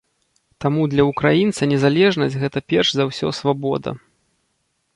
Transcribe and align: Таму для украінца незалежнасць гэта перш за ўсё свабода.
Таму 0.63 0.85
для 0.93 1.03
украінца 1.11 1.69
незалежнасць 1.75 2.37
гэта 2.45 2.63
перш 2.73 2.89
за 3.01 3.07
ўсё 3.11 3.27
свабода. 3.41 3.89